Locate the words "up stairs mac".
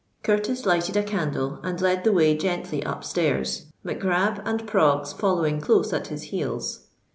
2.83-3.99